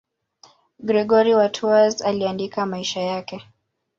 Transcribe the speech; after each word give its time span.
Gregori 0.79 1.33
wa 1.35 1.49
Tours 1.49 2.01
aliandika 2.01 2.65
maisha 2.65 3.01
yake. 3.01 3.43